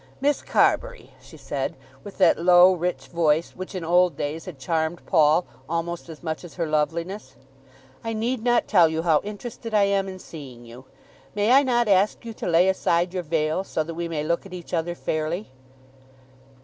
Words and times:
"Miss 0.19 0.41
Carbury," 0.41 1.13
she 1.21 1.37
said 1.37 1.75
with 2.03 2.17
that 2.17 2.39
low, 2.39 2.73
rich 2.73 3.05
voice 3.05 3.51
which 3.51 3.75
in 3.75 3.83
old 3.83 4.17
days 4.17 4.45
had 4.45 4.57
charmed 4.57 5.05
Paul 5.05 5.45
almost 5.69 6.09
as 6.09 6.23
much 6.23 6.43
as 6.43 6.55
her 6.55 6.65
loveliness, 6.65 7.35
"I 8.03 8.13
need 8.13 8.43
not 8.43 8.67
tell 8.67 8.89
you 8.89 9.03
how 9.03 9.21
interested 9.23 9.75
I 9.75 9.83
am 9.83 10.07
in 10.07 10.17
seeing 10.17 10.65
you. 10.65 10.85
May 11.35 11.51
I 11.51 11.61
not 11.61 11.87
ask 11.87 12.25
you 12.25 12.33
to 12.33 12.47
lay 12.47 12.67
aside 12.67 13.13
your 13.13 13.21
veil, 13.21 13.63
so 13.63 13.83
that 13.83 13.93
we 13.93 14.07
may 14.07 14.23
look 14.23 14.43
at 14.43 14.53
each 14.55 14.73
other 14.73 14.95
fairly?" 14.95 15.51